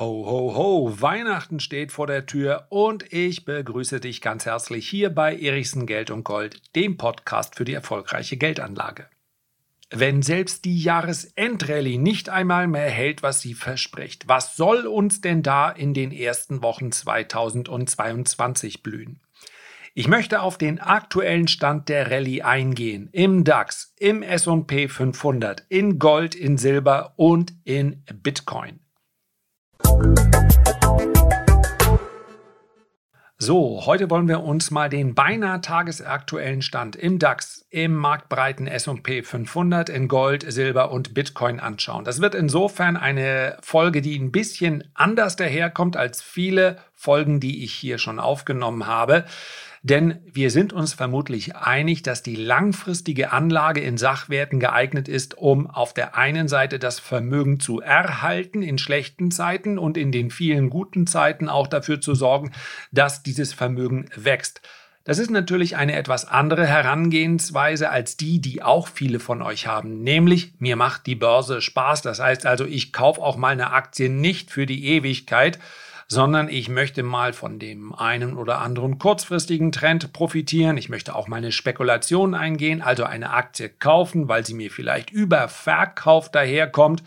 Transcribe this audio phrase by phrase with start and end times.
[0.00, 5.10] Ho, ho, ho, Weihnachten steht vor der Tür und ich begrüße dich ganz herzlich hier
[5.10, 9.06] bei Erichsen Geld und Gold, dem Podcast für die erfolgreiche Geldanlage.
[9.90, 15.42] Wenn selbst die Jahresendrallye nicht einmal mehr hält, was sie verspricht, was soll uns denn
[15.42, 19.20] da in den ersten Wochen 2022 blühen?
[19.92, 23.10] Ich möchte auf den aktuellen Stand der Rallye eingehen.
[23.12, 28.81] Im DAX, im SP 500, in Gold, in Silber und in Bitcoin.
[33.44, 39.26] So, heute wollen wir uns mal den beinahe tagesaktuellen Stand im DAX, im marktbreiten SP
[39.26, 42.04] 500 in Gold, Silber und Bitcoin anschauen.
[42.04, 47.74] Das wird insofern eine Folge, die ein bisschen anders daherkommt als viele Folgen, die ich
[47.74, 49.24] hier schon aufgenommen habe.
[49.82, 55.68] Denn wir sind uns vermutlich einig, dass die langfristige Anlage in Sachwerten geeignet ist, um
[55.68, 60.70] auf der einen Seite das Vermögen zu erhalten in schlechten Zeiten und in den vielen
[60.70, 62.52] guten Zeiten auch dafür zu sorgen,
[62.92, 64.60] dass dieses Vermögen wächst.
[65.02, 70.04] Das ist natürlich eine etwas andere Herangehensweise als die, die auch viele von euch haben.
[70.04, 72.02] Nämlich, mir macht die Börse Spaß.
[72.02, 75.58] Das heißt also, ich kaufe auch mal eine Aktie nicht für die Ewigkeit,
[76.08, 80.76] sondern ich möchte mal von dem einen oder anderen kurzfristigen Trend profitieren.
[80.76, 85.48] Ich möchte auch meine Spekulation eingehen, also eine Aktie kaufen, weil sie mir vielleicht über
[85.48, 87.02] Verkauf daherkommt.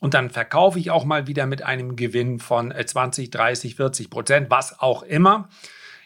[0.00, 4.50] Und dann verkaufe ich auch mal wieder mit einem Gewinn von 20, 30, 40 Prozent,
[4.50, 5.48] was auch immer.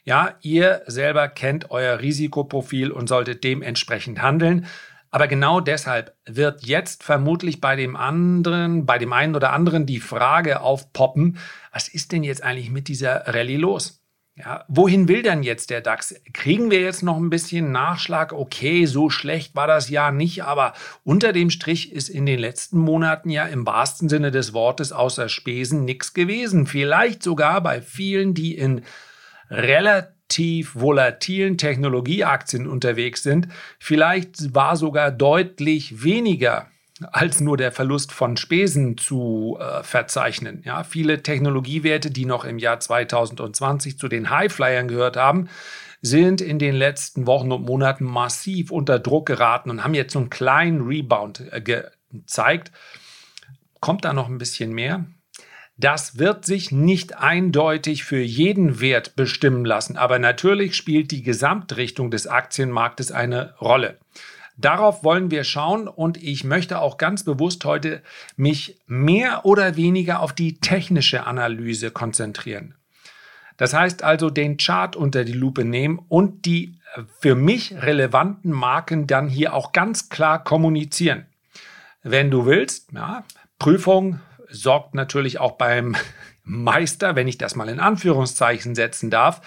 [0.04, 4.66] Ja, ihr selber kennt euer Risikoprofil und solltet dementsprechend handeln.
[5.16, 9.98] Aber genau deshalb wird jetzt vermutlich bei dem anderen, bei dem einen oder anderen die
[9.98, 11.38] Frage aufpoppen,
[11.72, 14.04] was ist denn jetzt eigentlich mit dieser Rallye los?
[14.34, 16.14] Ja, wohin will denn jetzt der DAX?
[16.34, 18.34] Kriegen wir jetzt noch ein bisschen Nachschlag?
[18.34, 22.78] Okay, so schlecht war das Jahr nicht, aber unter dem Strich ist in den letzten
[22.78, 26.66] Monaten ja im wahrsten Sinne des Wortes außer Spesen nichts gewesen.
[26.66, 28.82] Vielleicht sogar bei vielen, die in
[29.48, 33.48] relativ tief volatilen Technologieaktien unterwegs sind.
[33.78, 36.68] Vielleicht war sogar deutlich weniger
[37.12, 40.62] als nur der Verlust von Spesen zu äh, verzeichnen.
[40.64, 45.48] Ja, viele Technologiewerte, die noch im Jahr 2020 zu den Highflyern gehört haben,
[46.00, 50.18] sind in den letzten Wochen und Monaten massiv unter Druck geraten und haben jetzt so
[50.18, 52.72] einen kleinen Rebound äh, gezeigt.
[53.80, 55.04] Kommt da noch ein bisschen mehr?
[55.78, 62.10] Das wird sich nicht eindeutig für jeden Wert bestimmen lassen, aber natürlich spielt die Gesamtrichtung
[62.10, 63.98] des Aktienmarktes eine Rolle.
[64.56, 68.02] Darauf wollen wir schauen und ich möchte auch ganz bewusst heute
[68.36, 72.74] mich mehr oder weniger auf die technische Analyse konzentrieren.
[73.58, 76.78] Das heißt also den Chart unter die Lupe nehmen und die
[77.20, 81.26] für mich relevanten Marken dann hier auch ganz klar kommunizieren.
[82.02, 83.24] Wenn du willst, ja,
[83.58, 84.20] Prüfung,
[84.62, 85.96] sorgt natürlich auch beim
[86.44, 89.40] Meister, wenn ich das mal in Anführungszeichen setzen darf.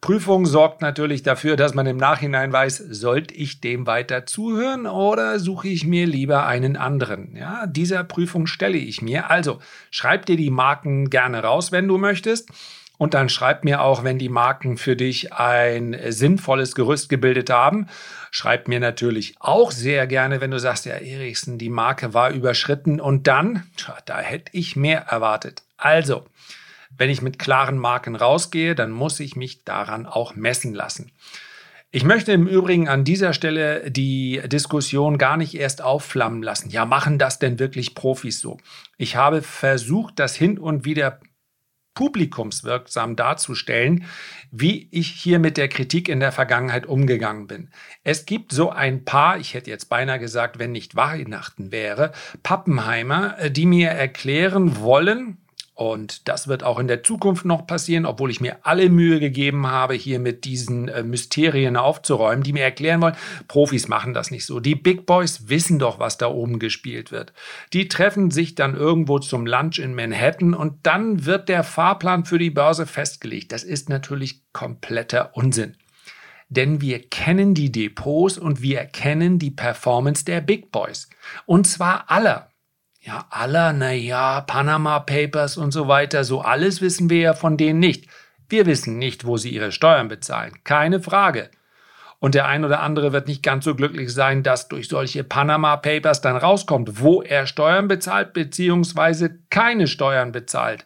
[0.00, 5.40] Prüfung sorgt natürlich dafür, dass man im Nachhinein weiß, sollte ich dem weiter zuhören oder
[5.40, 7.34] suche ich mir lieber einen anderen?
[7.34, 9.30] Ja, dieser Prüfung stelle ich mir.
[9.30, 9.58] Also
[9.90, 12.50] schreib dir die Marken gerne raus, wenn du möchtest.
[12.98, 17.86] Und dann schreib mir auch, wenn die Marken für dich ein sinnvolles Gerüst gebildet haben.
[18.32, 23.00] Schreib mir natürlich auch sehr gerne, wenn du sagst, ja, Eriksen, die Marke war überschritten
[23.00, 25.62] und dann, tja, da hätte ich mehr erwartet.
[25.76, 26.26] Also,
[26.96, 31.12] wenn ich mit klaren Marken rausgehe, dann muss ich mich daran auch messen lassen.
[31.90, 36.68] Ich möchte im Übrigen an dieser Stelle die Diskussion gar nicht erst aufflammen lassen.
[36.68, 38.58] Ja, machen das denn wirklich Profis so?
[38.98, 41.20] Ich habe versucht, das hin und wieder
[41.98, 44.04] publikumswirksam darzustellen,
[44.52, 47.70] wie ich hier mit der Kritik in der Vergangenheit umgegangen bin.
[48.04, 52.12] Es gibt so ein paar, ich hätte jetzt beinahe gesagt, wenn nicht Weihnachten wäre,
[52.44, 55.38] Pappenheimer, äh, die mir erklären wollen,
[55.78, 59.68] und das wird auch in der Zukunft noch passieren, obwohl ich mir alle Mühe gegeben
[59.68, 63.14] habe, hier mit diesen äh, Mysterien aufzuräumen, die mir erklären wollen,
[63.46, 64.58] Profis machen das nicht so.
[64.58, 67.32] Die Big Boys wissen doch, was da oben gespielt wird.
[67.72, 72.40] Die treffen sich dann irgendwo zum Lunch in Manhattan und dann wird der Fahrplan für
[72.40, 73.52] die Börse festgelegt.
[73.52, 75.76] Das ist natürlich kompletter Unsinn.
[76.48, 81.08] Denn wir kennen die Depots und wir kennen die Performance der Big Boys.
[81.46, 82.47] Und zwar aller.
[83.08, 87.78] Ja, aller, naja, Panama Papers und so weiter, so alles wissen wir ja von denen
[87.78, 88.06] nicht.
[88.50, 90.52] Wir wissen nicht, wo sie ihre Steuern bezahlen.
[90.62, 91.48] Keine Frage.
[92.18, 95.78] Und der ein oder andere wird nicht ganz so glücklich sein, dass durch solche Panama
[95.78, 99.30] Papers dann rauskommt, wo er Steuern bezahlt bzw.
[99.48, 100.84] keine Steuern bezahlt.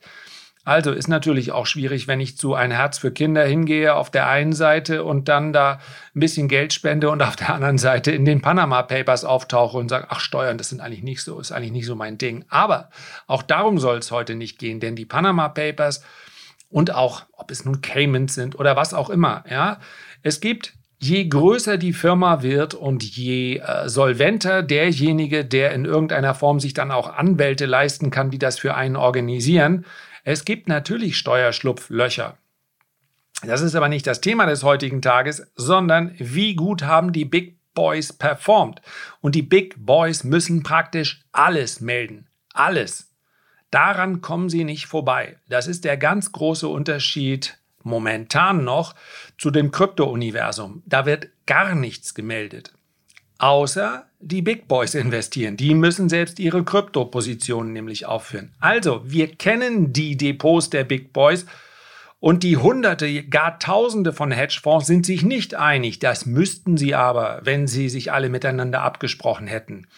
[0.64, 4.29] Also ist natürlich auch schwierig, wenn ich zu ein Herz für Kinder hingehe auf der
[4.29, 5.81] einen Seite und dann da
[6.14, 9.88] ein bisschen Geld spende und auf der anderen Seite in den Panama Papers auftauche und
[9.88, 12.44] sage, ach Steuern, das sind eigentlich nicht so, ist eigentlich nicht so mein Ding.
[12.49, 12.91] Aber
[13.26, 16.05] auch darum soll es heute nicht gehen, denn die Panama Papers
[16.69, 19.81] und auch, ob es nun Caymans sind oder was auch immer, ja,
[20.23, 26.32] es gibt Je größer die Firma wird und je äh, solventer derjenige, der in irgendeiner
[26.32, 29.85] Form sich dann auch Anwälte leisten kann, die das für einen organisieren,
[30.25, 32.39] es gibt natürlich Steuerschlupflöcher.
[33.45, 37.59] Das ist aber nicht das Thema des heutigen Tages, sondern wie gut haben die Big
[37.75, 38.81] Boys performt.
[39.21, 42.29] Und die Big Boys müssen praktisch alles melden.
[42.53, 43.11] Alles.
[43.71, 45.39] Daran kommen sie nicht vorbei.
[45.49, 48.95] Das ist der ganz große Unterschied momentan noch
[49.39, 50.83] zu dem Krypto-Universum.
[50.87, 52.75] Da wird gar nichts gemeldet.
[53.39, 55.57] Außer die Big Boys investieren.
[55.57, 58.53] Die müssen selbst ihre Kryptopositionen nämlich aufführen.
[58.61, 61.45] Also, wir kennen die Depots der Big Boys
[62.21, 65.99] und die Hunderte, gar Tausende von Hedgefonds sind sich nicht einig.
[65.99, 69.89] Das müssten sie aber, wenn sie sich alle miteinander abgesprochen hätten.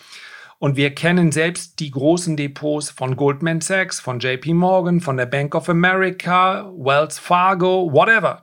[0.59, 5.26] Und wir kennen selbst die großen Depots von Goldman Sachs, von JP Morgan, von der
[5.26, 8.41] Bank of America, Wells Fargo, whatever.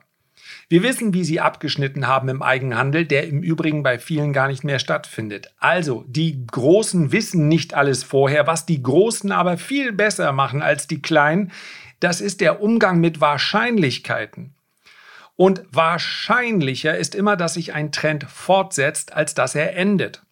[0.72, 4.64] Wir wissen, wie sie abgeschnitten haben im Eigenhandel, der im Übrigen bei vielen gar nicht
[4.64, 5.52] mehr stattfindet.
[5.58, 10.86] Also, die Großen wissen nicht alles vorher, was die Großen aber viel besser machen als
[10.86, 11.52] die Kleinen,
[12.00, 14.54] das ist der Umgang mit Wahrscheinlichkeiten.
[15.36, 20.22] Und wahrscheinlicher ist immer, dass sich ein Trend fortsetzt, als dass er endet.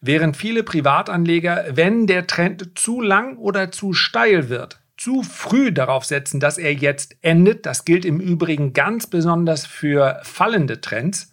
[0.00, 6.04] Während viele Privatanleger, wenn der Trend zu lang oder zu steil wird, zu früh darauf
[6.04, 7.64] setzen, dass er jetzt endet.
[7.64, 11.32] Das gilt im Übrigen ganz besonders für fallende Trends.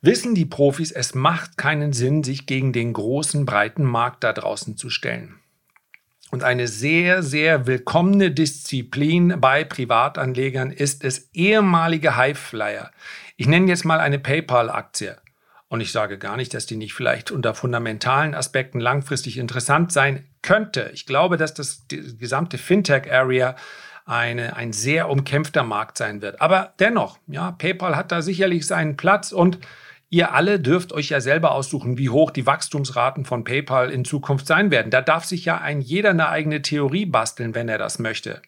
[0.00, 4.76] Wissen die Profis, es macht keinen Sinn, sich gegen den großen, breiten Markt da draußen
[4.76, 5.34] zu stellen.
[6.30, 12.92] Und eine sehr, sehr willkommene Disziplin bei Privatanlegern ist es ehemalige Highflyer.
[13.36, 15.16] Ich nenne jetzt mal eine PayPal-Aktie.
[15.68, 20.26] Und ich sage gar nicht, dass die nicht vielleicht unter fundamentalen Aspekten langfristig interessant sein
[20.40, 20.90] könnte.
[20.94, 23.54] Ich glaube, dass das gesamte Fintech-Area
[24.06, 26.40] eine, ein sehr umkämpfter Markt sein wird.
[26.40, 29.58] Aber dennoch, ja, PayPal hat da sicherlich seinen Platz und
[30.08, 34.46] ihr alle dürft euch ja selber aussuchen, wie hoch die Wachstumsraten von PayPal in Zukunft
[34.46, 34.90] sein werden.
[34.90, 38.40] Da darf sich ja ein jeder eine eigene Theorie basteln, wenn er das möchte.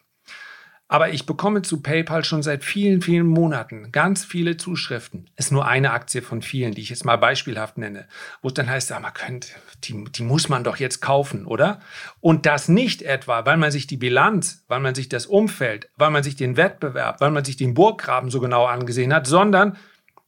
[0.93, 5.31] Aber ich bekomme zu PayPal schon seit vielen, vielen Monaten ganz viele Zuschriften.
[5.37, 8.09] Ist nur eine Aktie von vielen, die ich jetzt mal beispielhaft nenne,
[8.43, 9.47] wo es dann heißt, ja, man könnte,
[9.85, 11.79] die, die muss man doch jetzt kaufen, oder?
[12.19, 16.11] Und das nicht etwa, weil man sich die Bilanz, weil man sich das Umfeld, weil
[16.11, 19.77] man sich den Wettbewerb, weil man sich den Burggraben so genau angesehen hat, sondern,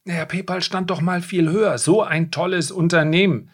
[0.05, 1.77] naja, PayPal stand doch mal viel höher.
[1.77, 3.49] So ein tolles Unternehmen.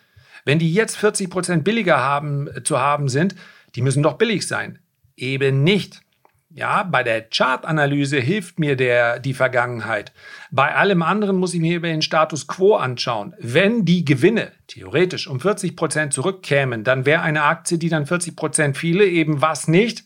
[0.46, 3.34] Wenn die jetzt 40 Prozent billiger haben, äh, zu haben sind,
[3.74, 4.78] die müssen doch billig sein.
[5.16, 6.04] Eben nicht.
[6.52, 10.12] Ja, bei der Chartanalyse hilft mir der, die Vergangenheit.
[10.50, 13.36] Bei allem anderen muss ich mir über den Status quo anschauen.
[13.38, 18.36] Wenn die Gewinne theoretisch um 40 Prozent zurückkämen, dann wäre eine Aktie, die dann 40
[18.36, 20.06] Prozent fiele, eben was nicht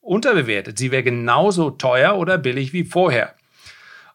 [0.00, 0.78] unterbewertet.
[0.78, 3.34] Sie wäre genauso teuer oder billig wie vorher.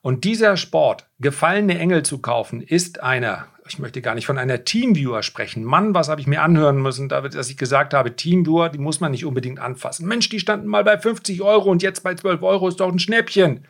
[0.01, 4.63] Und dieser Sport, gefallene Engel zu kaufen, ist einer, ich möchte gar nicht von einer
[4.63, 5.63] Teamviewer sprechen.
[5.63, 9.11] Mann, was habe ich mir anhören müssen, dass ich gesagt habe, Teamviewer, die muss man
[9.11, 10.07] nicht unbedingt anfassen.
[10.07, 12.99] Mensch, die standen mal bei 50 Euro und jetzt bei 12 Euro ist doch ein
[12.99, 13.65] Schnäppchen.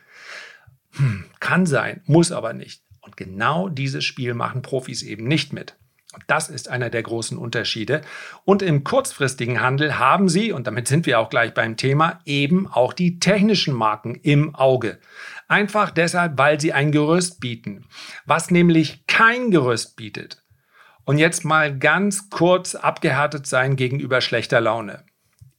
[0.92, 2.82] Hm, kann sein, muss aber nicht.
[3.00, 5.76] Und genau dieses Spiel machen Profis eben nicht mit.
[6.26, 8.02] Das ist einer der großen Unterschiede.
[8.44, 12.66] Und im kurzfristigen Handel haben Sie, und damit sind wir auch gleich beim Thema, eben
[12.66, 14.98] auch die technischen Marken im Auge.
[15.48, 17.86] Einfach deshalb, weil sie ein Gerüst bieten,
[18.26, 20.42] was nämlich kein Gerüst bietet.
[21.04, 25.04] Und jetzt mal ganz kurz abgehärtet sein gegenüber schlechter Laune.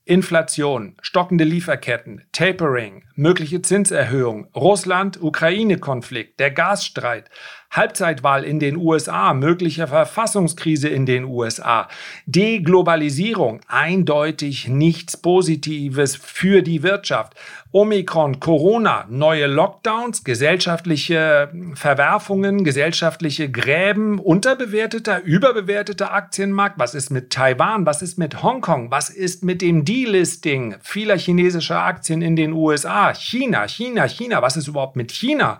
[0.06, 7.30] Inflation, stockende Lieferketten, Tapering, mögliche Zinserhöhung, Russland-Ukraine-Konflikt, der Gasstreit,
[7.72, 11.88] Halbzeitwahl in den USA, mögliche Verfassungskrise in den USA,
[12.26, 17.36] Deglobalisierung, eindeutig nichts Positives für die Wirtschaft,
[17.72, 26.80] Omikron, Corona, neue Lockdowns, gesellschaftliche Verwerfungen, gesellschaftliche Gräben, unterbewerteter, überbewerteter Aktienmarkt.
[26.80, 27.86] Was ist mit Taiwan?
[27.86, 28.90] Was ist mit Hongkong?
[28.90, 33.14] Was ist mit dem Delisting vieler chinesischer Aktien in den USA?
[33.14, 34.42] China, China, China.
[34.42, 35.60] Was ist überhaupt mit China?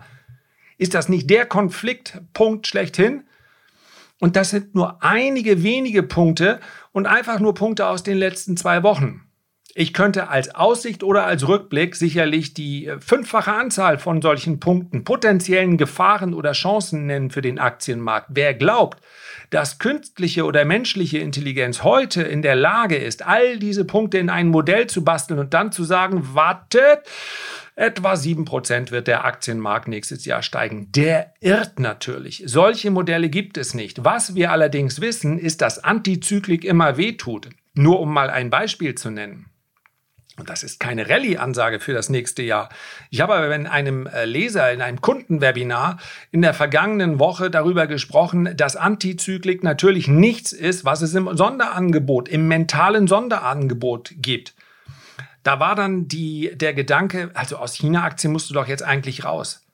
[0.80, 3.24] Ist das nicht der Konfliktpunkt schlechthin?
[4.18, 6.58] Und das sind nur einige wenige Punkte
[6.90, 9.20] und einfach nur Punkte aus den letzten zwei Wochen.
[9.74, 15.04] Ich könnte als Aussicht oder als Rückblick sicherlich die äh, fünffache Anzahl von solchen Punkten,
[15.04, 18.28] potenziellen Gefahren oder Chancen nennen für den Aktienmarkt.
[18.30, 19.02] Wer glaubt,
[19.50, 24.48] dass künstliche oder menschliche Intelligenz heute in der Lage ist, all diese Punkte in ein
[24.48, 27.00] Modell zu basteln und dann zu sagen, wartet,
[27.76, 30.92] Etwa 7% wird der Aktienmarkt nächstes Jahr steigen.
[30.92, 32.42] Der irrt natürlich.
[32.44, 34.04] Solche Modelle gibt es nicht.
[34.04, 37.48] Was wir allerdings wissen, ist, dass Antizyklik immer wehtut.
[37.72, 39.46] Nur um mal ein Beispiel zu nennen.
[40.36, 42.68] Und das ist keine Rallye-Ansage für das nächste Jahr.
[43.10, 45.98] Ich habe aber in einem äh, Leser, in einem Kundenwebinar
[46.30, 52.28] in der vergangenen Woche darüber gesprochen, dass Antizyklik natürlich nichts ist, was es im Sonderangebot,
[52.28, 54.54] im mentalen Sonderangebot gibt.
[55.42, 59.66] Da war dann die, der Gedanke, also aus China-Aktien musst du doch jetzt eigentlich raus.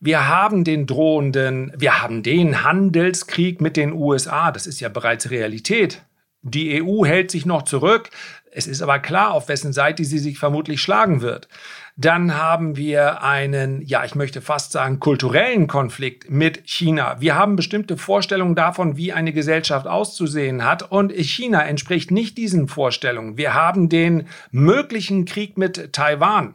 [0.00, 5.30] Wir haben den drohenden, wir haben den Handelskrieg mit den USA, das ist ja bereits
[5.30, 6.02] Realität.
[6.42, 8.10] Die EU hält sich noch zurück.
[8.56, 11.48] Es ist aber klar, auf wessen Seite sie sich vermutlich schlagen wird.
[11.96, 17.16] Dann haben wir einen, ja, ich möchte fast sagen, kulturellen Konflikt mit China.
[17.20, 20.88] Wir haben bestimmte Vorstellungen davon, wie eine Gesellschaft auszusehen hat.
[20.92, 23.36] Und China entspricht nicht diesen Vorstellungen.
[23.36, 26.54] Wir haben den möglichen Krieg mit Taiwan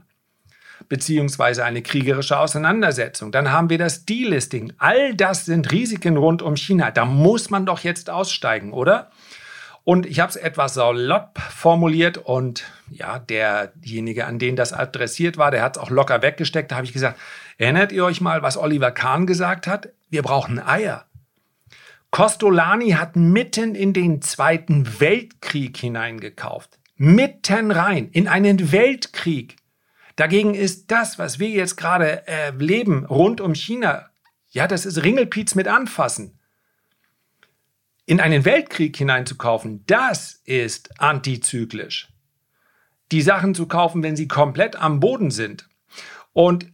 [0.88, 3.32] beziehungsweise eine kriegerische Auseinandersetzung.
[3.32, 4.74] Dann haben wir das Delisting.
[4.78, 6.92] All das sind Risiken rund um China.
[6.92, 9.12] Da muss man doch jetzt aussteigen, oder?
[9.90, 15.50] Und ich habe es etwas salopp formuliert und ja, derjenige, an den das adressiert war,
[15.50, 16.70] der hat es auch locker weggesteckt.
[16.70, 17.20] Da habe ich gesagt,
[17.58, 19.90] erinnert ihr euch mal, was Oliver Kahn gesagt hat?
[20.12, 21.06] Wir brauchen Eier.
[22.12, 26.78] Costolani hat mitten in den Zweiten Weltkrieg hineingekauft.
[26.96, 29.56] Mitten rein, in einen Weltkrieg.
[30.16, 34.06] Dagegen ist das, was wir jetzt gerade erleben, rund um China,
[34.52, 36.39] ja, das ist Ringelpiez mit anfassen
[38.10, 42.08] in einen Weltkrieg hineinzukaufen, das ist antizyklisch.
[43.12, 45.70] Die Sachen zu kaufen, wenn sie komplett am Boden sind.
[46.34, 46.66] Und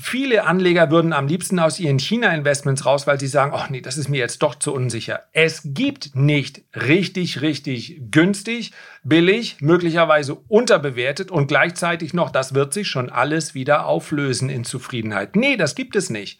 [0.00, 3.98] viele Anleger würden am liebsten aus ihren China-Investments raus, weil sie sagen, ach nee, das
[3.98, 5.24] ist mir jetzt doch zu unsicher.
[5.32, 8.70] Es gibt nicht richtig, richtig günstig,
[9.02, 15.34] billig, möglicherweise unterbewertet und gleichzeitig noch, das wird sich schon alles wieder auflösen in Zufriedenheit.
[15.34, 16.38] Nee, das gibt es nicht.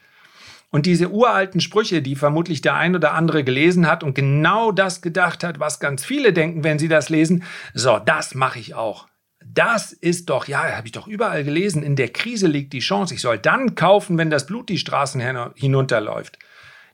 [0.77, 5.01] Und diese uralten Sprüche, die vermutlich der ein oder andere gelesen hat und genau das
[5.01, 9.09] gedacht hat, was ganz viele denken, wenn sie das lesen, so, das mache ich auch.
[9.43, 13.15] Das ist doch, ja, habe ich doch überall gelesen, in der Krise liegt die Chance.
[13.15, 15.23] Ich soll dann kaufen, wenn das Blut die Straßen
[15.55, 16.39] hinunterläuft.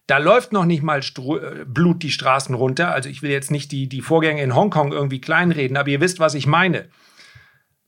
[0.07, 2.93] Da läuft noch nicht mal äh, Blut die Straßen runter.
[2.93, 6.21] Also ich will jetzt nicht die, die Vorgänge in Hongkong irgendwie kleinreden, aber ihr wisst,
[6.21, 6.89] was ich meine.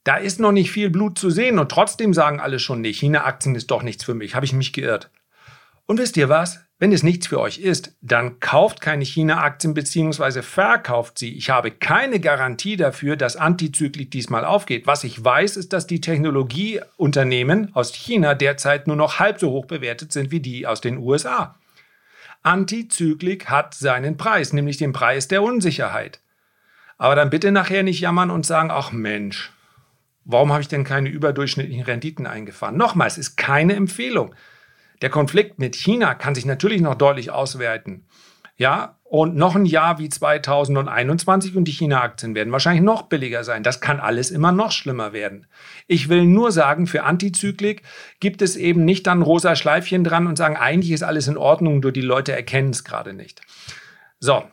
[0.03, 3.55] Da ist noch nicht viel Blut zu sehen und trotzdem sagen alle schon, nee, China-Aktien
[3.55, 4.35] ist doch nichts für mich.
[4.35, 5.13] Habe ich mich geirrt.
[5.87, 6.61] Und wisst ihr was?
[6.79, 10.43] Wenn es nichts für euch ist, dann kauft keine China-Aktien bzw.
[10.43, 11.37] verkauft sie.
[11.37, 14.87] Ich habe keine Garantie dafür, dass Antizyklik diesmal aufgeht.
[14.87, 19.67] Was ich weiß, ist, dass die Technologieunternehmen aus China derzeit nur noch halb so hoch
[19.67, 21.59] bewertet sind wie die aus den USA.
[22.43, 26.21] Antizyklik hat seinen Preis, nämlich den Preis der Unsicherheit.
[26.99, 29.53] Aber dann bitte nachher nicht jammern und sagen, ach Mensch,
[30.25, 32.77] warum habe ich denn keine überdurchschnittlichen Renditen eingefahren?
[32.77, 34.35] Nochmal, es ist keine Empfehlung.
[35.03, 38.07] Der Konflikt mit China kann sich natürlich noch deutlich ausweiten.
[38.57, 43.63] Ja, und noch ein Jahr wie 2021 und die China-Aktien werden wahrscheinlich noch billiger sein.
[43.65, 45.47] Das kann alles immer noch schlimmer werden.
[45.89, 47.83] Ich will nur sagen, für Antizyklik
[48.21, 51.81] gibt es eben nicht dann rosa Schleifchen dran und sagen, eigentlich ist alles in Ordnung,
[51.81, 53.41] nur die Leute erkennen es gerade nicht.
[54.21, 54.45] So,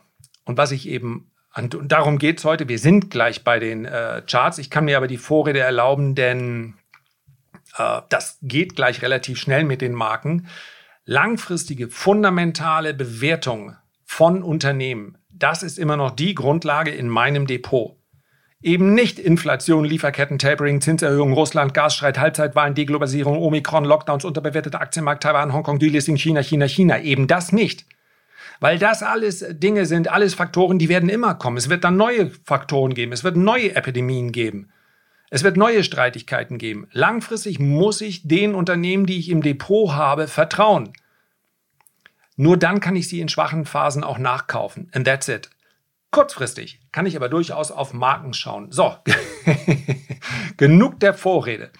[0.44, 4.22] und was ich eben, und darum geht es heute, wir sind gleich bei den äh,
[4.26, 4.58] Charts.
[4.58, 6.74] Ich kann mir aber die Vorrede erlauben, denn
[7.76, 10.48] äh, das geht gleich relativ schnell mit den Marken.
[11.04, 17.96] Langfristige, fundamentale Bewertung von Unternehmen, das ist immer noch die Grundlage in meinem Depot.
[18.62, 25.52] Eben nicht Inflation, Lieferketten, Tapering, Zinserhöhung, Russland, Gasstreit, Halbzeitwahlen, Deglobalisierung, Omikron, Lockdowns, unterbewerteter Aktienmarkt, Taiwan,
[25.52, 27.00] Hongkong, Delisting, China, China, China.
[27.00, 27.86] Eben das nicht.
[28.60, 31.56] Weil das alles Dinge sind, alles Faktoren, die werden immer kommen.
[31.56, 33.10] Es wird dann neue Faktoren geben.
[33.10, 34.70] Es wird neue Epidemien geben.
[35.34, 36.88] Es wird neue Streitigkeiten geben.
[36.92, 40.92] Langfristig muss ich den Unternehmen, die ich im Depot habe, vertrauen.
[42.36, 44.90] Nur dann kann ich sie in schwachen Phasen auch nachkaufen.
[44.92, 45.48] And that's it.
[46.10, 48.72] Kurzfristig kann ich aber durchaus auf Marken schauen.
[48.72, 48.94] So,
[50.58, 51.70] genug der Vorrede.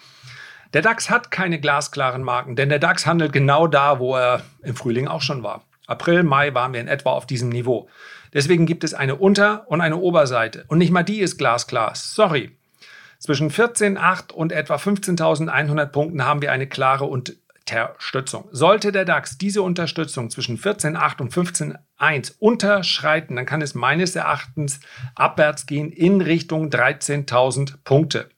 [0.73, 4.75] Der DAX hat keine glasklaren Marken, denn der DAX handelt genau da, wo er im
[4.75, 5.63] Frühling auch schon war.
[5.85, 7.87] April, Mai waren wir in etwa auf diesem Niveau.
[8.33, 10.65] Deswegen gibt es eine Unter- und eine Oberseite.
[10.69, 11.93] Und nicht mal die ist glasklar.
[11.93, 12.57] Sorry.
[13.23, 18.49] Zwischen 14.8 und etwa 15.100 Punkten haben wir eine klare Unterstützung.
[18.51, 24.81] Sollte der DAX diese Unterstützung zwischen 14.8 und 15.1 unterschreiten, dann kann es meines Erachtens
[25.15, 28.29] abwärts gehen in Richtung 13.000 Punkte.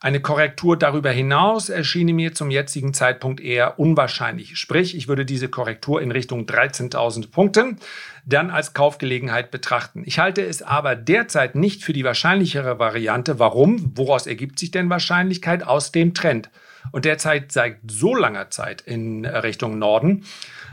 [0.00, 4.56] Eine Korrektur darüber hinaus erschien mir zum jetzigen Zeitpunkt eher unwahrscheinlich.
[4.56, 7.78] Sprich, ich würde diese Korrektur in Richtung 13.000 Punkten
[8.24, 10.04] dann als Kaufgelegenheit betrachten.
[10.06, 13.40] Ich halte es aber derzeit nicht für die wahrscheinlichere Variante.
[13.40, 13.96] Warum?
[13.96, 15.66] Woraus ergibt sich denn Wahrscheinlichkeit?
[15.66, 16.48] Aus dem Trend.
[16.92, 20.24] Und derzeit seit so langer Zeit in Richtung Norden,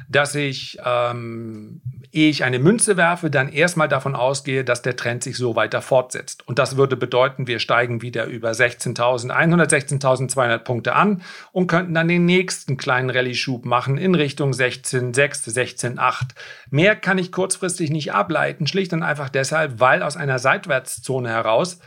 [0.09, 1.81] dass ich, ähm,
[2.11, 5.81] ehe ich eine Münze werfe, dann erstmal davon ausgehe, dass der Trend sich so weiter
[5.81, 6.47] fortsetzt.
[6.47, 9.31] Und das würde bedeuten, wir steigen wieder über 16.100,
[9.69, 11.21] 16.200 Punkte an
[11.51, 16.29] und könnten dann den nächsten kleinen Rallye-Schub machen in Richtung 16.6, 16.8.
[16.69, 21.79] Mehr kann ich kurzfristig nicht ableiten, schlicht und einfach deshalb, weil aus einer Seitwärtszone heraus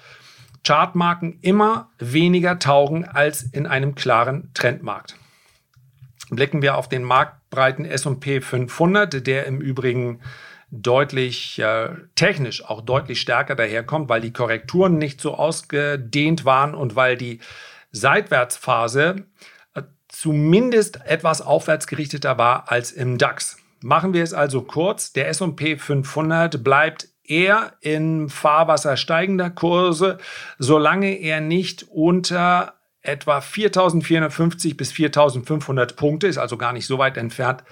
[0.64, 5.16] Chartmarken immer weniger taugen als in einem klaren Trendmarkt.
[6.30, 7.04] Blicken wir auf den
[7.49, 10.21] marktbreiten S&P 500, der im Übrigen
[10.71, 16.95] deutlich äh, technisch auch deutlich stärker daherkommt, weil die Korrekturen nicht so ausgedehnt waren und
[16.95, 17.40] weil die
[17.90, 19.25] Seitwärtsphase
[19.75, 23.57] äh, zumindest etwas aufwärts gerichteter war als im DAX.
[23.81, 25.12] Machen wir es also kurz.
[25.12, 30.19] Der S&P 500 bleibt eher in Fahrwasser steigender Kurse,
[30.59, 37.17] solange er nicht unter etwa 4450 bis 4500 Punkte, ist also gar nicht so weit
[37.17, 37.64] entfernt,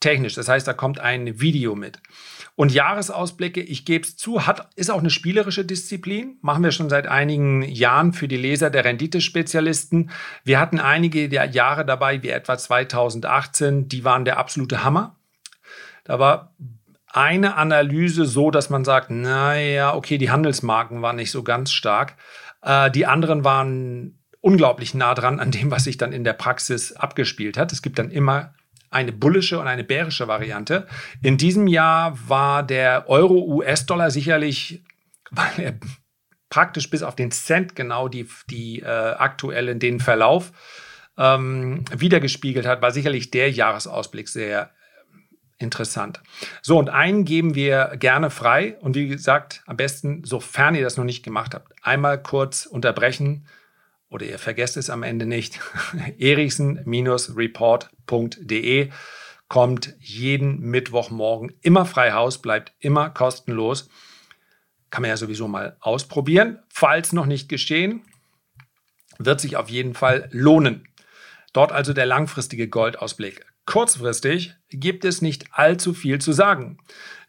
[0.00, 0.34] technisch.
[0.34, 2.00] Das heißt, da kommt ein Video mit.
[2.54, 6.38] Und Jahresausblicke, ich gebe es zu, hat, ist auch eine spielerische Disziplin.
[6.42, 10.10] Machen wir schon seit einigen Jahren für die Leser der Renditespezialisten.
[10.44, 15.16] Wir hatten einige Jahre dabei, wie etwa 2018, die waren der absolute Hammer.
[16.04, 16.54] Da war
[17.06, 22.16] eine Analyse so, dass man sagt, naja, okay, die Handelsmarken waren nicht so ganz stark.
[22.62, 26.92] Äh, die anderen waren unglaublich nah dran an dem, was sich dann in der Praxis
[26.92, 27.72] abgespielt hat.
[27.72, 28.54] Es gibt dann immer
[28.92, 30.86] eine bullische und eine bärische Variante.
[31.22, 34.82] In diesem Jahr war der Euro-US-Dollar sicherlich,
[35.30, 35.74] weil er
[36.50, 40.52] praktisch bis auf den Cent genau die, die äh, aktuellen, den Verlauf
[41.16, 46.20] ähm, wiedergespiegelt hat, war sicherlich der Jahresausblick sehr äh, interessant.
[46.60, 48.76] So, und einen geben wir gerne frei.
[48.80, 53.46] Und wie gesagt, am besten, sofern ihr das noch nicht gemacht habt, einmal kurz unterbrechen,
[54.12, 55.58] oder ihr vergesst es am Ende nicht,
[56.18, 58.90] erichsen-report.de
[59.48, 63.90] kommt jeden Mittwochmorgen immer frei Haus, bleibt immer kostenlos.
[64.90, 66.60] Kann man ja sowieso mal ausprobieren.
[66.68, 68.02] Falls noch nicht geschehen,
[69.18, 70.86] wird sich auf jeden Fall lohnen.
[71.52, 73.44] Dort also der langfristige Goldausblick.
[73.66, 76.78] Kurzfristig gibt es nicht allzu viel zu sagen.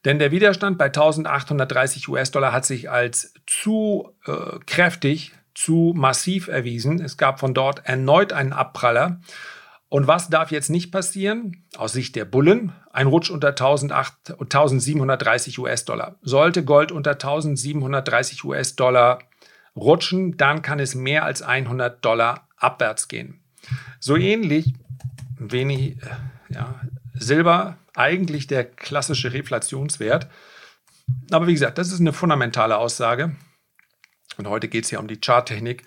[0.06, 7.02] Denn der Widerstand bei 1830 US-Dollar hat sich als zu äh, kräftig zu massiv erwiesen.
[7.02, 9.20] Es gab von dort erneut einen Abpraller.
[9.90, 11.66] Und was darf jetzt nicht passieren?
[11.78, 16.16] Aus Sicht der Bullen ein Rutsch unter 1730 US-Dollar.
[16.22, 19.20] Sollte Gold unter 1730 US-Dollar
[19.76, 23.42] rutschen, dann kann es mehr als 100 Dollar abwärts gehen.
[24.00, 24.74] So ähnlich,
[25.38, 25.98] wenig,
[26.50, 26.80] ja,
[27.14, 30.28] Silber, eigentlich der klassische Reflationswert.
[31.32, 33.36] Aber wie gesagt, das ist eine fundamentale Aussage.
[34.38, 35.84] Und heute geht es ja um die Charttechnik.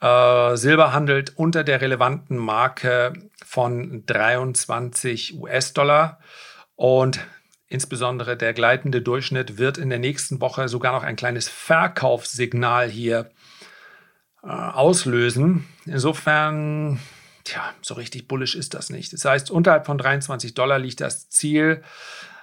[0.00, 3.12] Äh, Silber handelt unter der relevanten Marke
[3.44, 6.20] von 23 US-Dollar
[6.76, 7.20] und
[7.66, 13.30] insbesondere der gleitende Durchschnitt wird in der nächsten Woche sogar noch ein kleines Verkaufssignal hier
[14.42, 15.66] äh, auslösen.
[15.84, 17.00] Insofern,
[17.44, 19.12] tja, so richtig bullisch ist das nicht.
[19.12, 21.82] Das heißt, unterhalb von 23 Dollar liegt das Ziel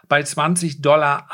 [0.10, 1.28] bei 20,80 Dollar.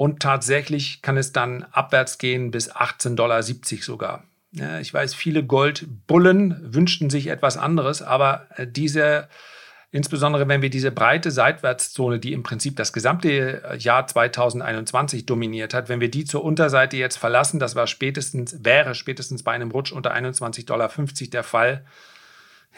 [0.00, 4.24] Und tatsächlich kann es dann abwärts gehen bis 18,70 Dollar sogar.
[4.52, 9.28] Ja, ich weiß, viele Goldbullen wünschten sich etwas anderes, aber äh, diese,
[9.90, 15.74] insbesondere wenn wir diese breite Seitwärtszone, die im Prinzip das gesamte äh, Jahr 2021 dominiert
[15.74, 19.70] hat, wenn wir die zur Unterseite jetzt verlassen, das war spätestens, wäre spätestens bei einem
[19.70, 20.90] Rutsch unter 21,50 Dollar
[21.30, 21.84] der Fall,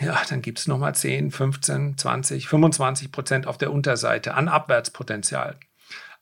[0.00, 5.54] ja, dann gibt es nochmal 10, 15, 20, 25 Prozent auf der Unterseite an Abwärtspotenzial.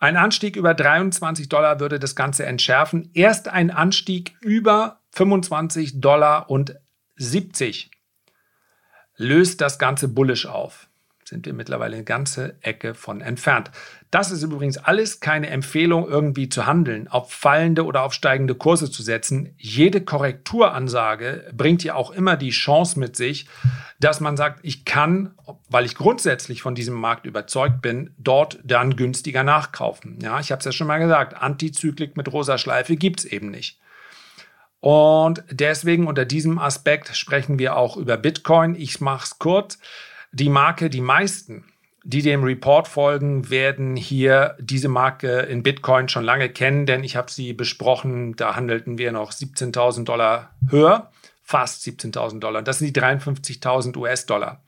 [0.00, 3.10] Ein Anstieg über 23 Dollar würde das Ganze entschärfen.
[3.12, 6.74] Erst ein Anstieg über 25 Dollar und
[7.16, 7.90] 70
[9.16, 10.89] löst das Ganze bullisch auf
[11.30, 13.70] sind wir mittlerweile eine ganze Ecke von entfernt.
[14.10, 18.90] Das ist übrigens alles keine Empfehlung, irgendwie zu handeln, auf fallende oder auf steigende Kurse
[18.90, 19.54] zu setzen.
[19.56, 23.46] Jede Korrekturansage bringt ja auch immer die Chance mit sich,
[24.00, 25.34] dass man sagt, ich kann,
[25.68, 30.18] weil ich grundsätzlich von diesem Markt überzeugt bin, dort dann günstiger nachkaufen.
[30.20, 33.52] Ja, ich habe es ja schon mal gesagt, Antizyklik mit rosa Schleife gibt es eben
[33.52, 33.78] nicht.
[34.80, 38.74] Und deswegen unter diesem Aspekt sprechen wir auch über Bitcoin.
[38.74, 39.78] Ich mache es kurz
[40.32, 41.64] die Marke, die meisten,
[42.04, 47.16] die dem Report folgen, werden hier diese Marke in Bitcoin schon lange kennen, denn ich
[47.16, 48.36] habe sie besprochen.
[48.36, 51.10] Da handelten wir noch 17.000 Dollar höher,
[51.42, 52.62] fast 17.000 Dollar.
[52.62, 54.62] Das sind die 53.000 US-Dollar.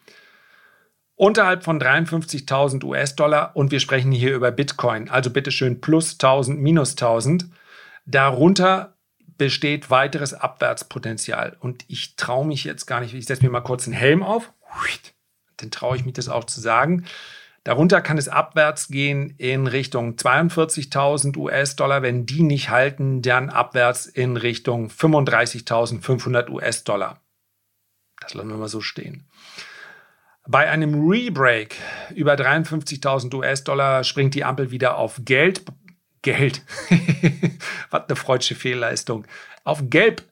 [1.14, 6.92] Unterhalb von 53.000 US-Dollar und wir sprechen hier über Bitcoin, also bitteschön plus 1000, minus
[6.92, 7.46] 1000.
[8.07, 8.96] Darunter
[9.38, 13.87] besteht weiteres Abwärtspotenzial und ich traue mich jetzt gar nicht, ich setze mir mal kurz
[13.87, 14.53] einen Helm auf
[15.62, 17.05] dann traue ich mich das auch zu sagen.
[17.64, 22.03] Darunter kann es abwärts gehen in Richtung 42.000 US-Dollar.
[22.03, 27.20] Wenn die nicht halten, dann abwärts in Richtung 35.500 US-Dollar.
[28.20, 29.29] Das lassen wir mal so stehen.
[30.48, 31.77] Bei einem Rebreak
[32.14, 35.62] über 53.000 US-Dollar springt die Ampel wieder auf Geld.
[36.22, 36.62] Geld.
[37.90, 39.25] Was eine freudsche Fehlleistung.
[39.62, 40.25] Auf Gelb